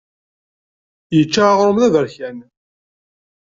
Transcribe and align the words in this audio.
Yečča 1.15 1.43
aɣrum 1.51 1.77
aberkan. 1.85 2.37